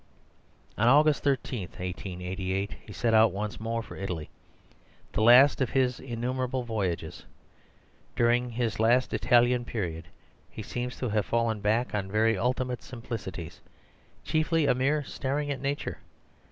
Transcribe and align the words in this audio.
On 0.79 0.87
August 0.87 1.21
13, 1.21 1.67
1888, 1.77 2.75
he 2.87 2.91
set 2.91 3.13
out 3.13 3.31
once 3.31 3.59
more 3.59 3.83
for 3.83 3.95
Italy, 3.95 4.31
the 5.11 5.21
last 5.21 5.61
of 5.61 5.69
his 5.69 5.99
innumerable 5.99 6.63
voyages. 6.63 7.23
During 8.15 8.49
his 8.49 8.79
last 8.79 9.13
Italian 9.13 9.63
period 9.63 10.07
he 10.49 10.63
seems 10.63 10.95
to 10.97 11.09
have 11.09 11.27
fallen 11.27 11.59
back 11.61 11.93
on 11.93 12.09
very 12.09 12.35
ultimate 12.35 12.81
simplicities, 12.81 13.61
chiefly 14.23 14.65
a 14.65 14.73
mere 14.73 15.03
staring 15.03 15.51
at 15.51 15.61
nature. 15.61 15.99